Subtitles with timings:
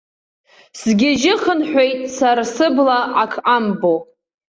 [0.79, 3.93] Сгьежьы-хынҳәуеит сара, сыбла ак амбо.